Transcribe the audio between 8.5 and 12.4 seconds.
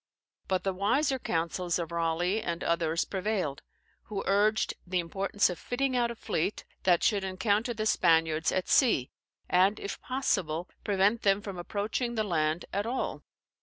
at sea, and, if possible, prevent them from approaching the